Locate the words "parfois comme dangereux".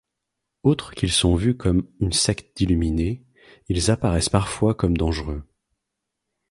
4.29-5.43